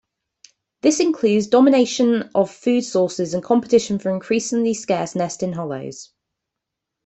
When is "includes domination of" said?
0.99-2.49